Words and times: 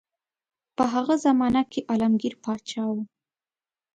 په 0.75 0.83
هغه 0.93 1.15
زمانه 1.25 1.61
کې 1.71 1.85
عالمګیر 1.91 2.33
پاچا 2.43 2.83
وو. 2.93 3.01